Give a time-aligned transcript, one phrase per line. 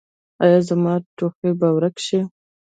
[0.43, 2.19] ایا زما ټوخی به ورک شي؟